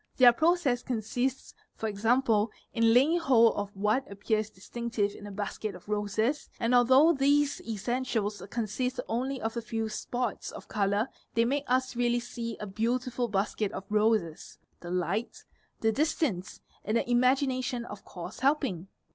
[0.17, 5.31] Their process consists for example in laying hold of what appears dis tinctive in a
[5.31, 11.09] basket of roses, and although these essentials consist only of— a few spots of colour
[11.35, 15.43] they make us really see a beautiful basket of roses, the light,
[15.81, 18.87] the distance, and the imagination of course helping.